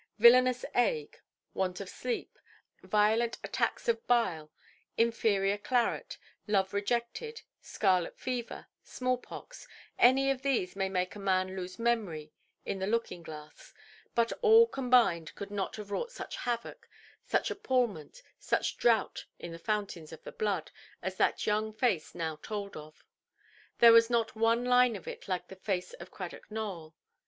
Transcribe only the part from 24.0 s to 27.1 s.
not one line of it like the face of Cradock Nowell.